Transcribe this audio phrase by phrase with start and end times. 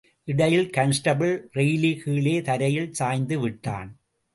[0.27, 3.89] இடையில் constable Reilly கீழே தரையில் சாய்ந்து விட்டான்.